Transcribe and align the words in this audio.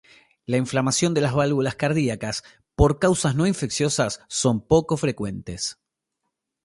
La 0.47 0.57
inflamación 0.57 1.13
de 1.13 1.21
las 1.21 1.35
válvulas 1.35 1.75
cardíacas 1.75 2.43
por 2.73 2.97
causas 2.97 3.35
no 3.35 3.45
infecciosas 3.45 4.23
son 4.29 4.59
poco 4.65 4.97
frecuentes. 4.97 5.77